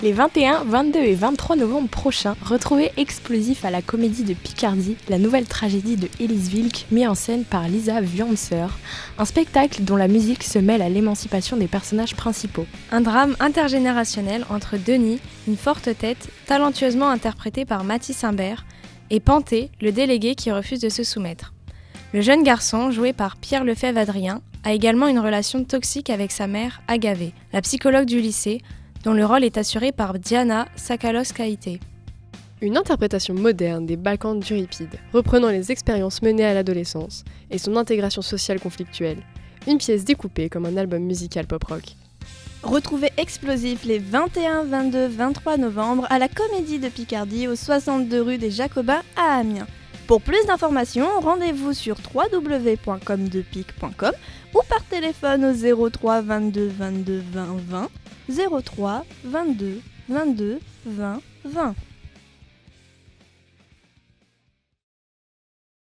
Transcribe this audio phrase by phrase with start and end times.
[0.00, 5.18] Les 21, 22 et 23 novembre prochains, retrouvez Explosif à la Comédie de Picardie, la
[5.18, 8.68] nouvelle tragédie de Elise Wilk, mise en scène par Lisa Viancer,
[9.18, 12.66] un spectacle dont la musique se mêle à l'émancipation des personnages principaux.
[12.92, 15.18] Un drame intergénérationnel entre Denis,
[15.48, 18.66] une forte tête, talentueusement interprétée par Mathis Imbert,
[19.10, 21.54] et Panté, le délégué qui refuse de se soumettre.
[22.12, 26.82] Le jeune garçon, joué par Pierre Lefebvre-Adrien, a également une relation toxique avec sa mère,
[26.86, 28.60] Agave, la psychologue du lycée,
[29.04, 31.80] dont le rôle est assuré par Diana Sakalos-Kaité.
[32.60, 38.22] Une interprétation moderne des Balkans d'Euripide, reprenant les expériences menées à l'adolescence et son intégration
[38.22, 39.22] sociale conflictuelle.
[39.66, 41.94] Une pièce découpée comme un album musical pop-rock.
[42.62, 48.38] Retrouvez Explosif les 21, 22, 23 novembre à la Comédie de Picardie au 62 rue
[48.38, 49.68] des Jacobins à Amiens.
[50.08, 54.12] Pour plus d'informations, rendez-vous sur www.comdepic.com
[54.54, 55.52] ou par téléphone au
[55.90, 57.88] 03 22 22 20 20
[58.28, 61.74] 03 22 22 20 20.